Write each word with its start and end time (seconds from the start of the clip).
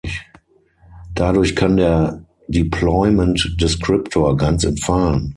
Dadurch 1.13 1.55
kann 1.55 1.77
der 1.77 2.25
Deployment 2.47 3.55
Descriptor 3.61 4.35
ganz 4.35 4.63
entfallen. 4.63 5.29